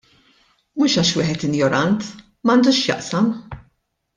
[0.77, 2.09] Mhux għax wieħed injorant;
[2.47, 3.33] m'għandux x'jaqsam!